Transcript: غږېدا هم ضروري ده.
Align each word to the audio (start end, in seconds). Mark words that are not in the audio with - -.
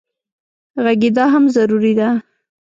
غږېدا 0.83 1.25
هم 1.33 1.43
ضروري 1.55 1.93
ده. 1.99 2.09